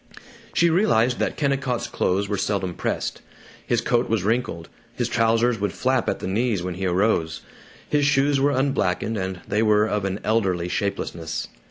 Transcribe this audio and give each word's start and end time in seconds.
She 0.55 0.71
realized 0.71 1.19
that 1.19 1.37
Kennicott's 1.37 1.85
clothes 1.85 2.27
were 2.27 2.35
seldom 2.35 2.73
pressed. 2.73 3.21
His 3.67 3.81
coat 3.81 4.09
was 4.09 4.23
wrinkled; 4.23 4.67
his 4.95 5.07
trousers 5.07 5.59
would 5.59 5.73
flap 5.73 6.09
at 6.09 6.17
the 6.17 6.27
knees 6.27 6.63
when 6.63 6.73
he 6.73 6.87
arose. 6.87 7.41
His 7.87 8.03
shoes 8.07 8.39
were 8.39 8.49
unblacked, 8.49 9.03
and 9.03 9.41
they 9.47 9.61
were 9.61 9.85
of 9.85 10.03
an 10.05 10.19
elderly 10.23 10.69
shapelessness. 10.69 11.49